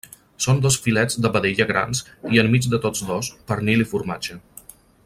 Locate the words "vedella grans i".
1.35-2.41